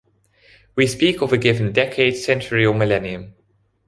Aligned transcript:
We 0.75 0.87
speak 0.87 1.21
of 1.21 1.31
a 1.31 1.37
given 1.37 1.73
decade, 1.73 2.17
century, 2.17 2.65
or 2.65 2.73
millennium. 2.73 3.35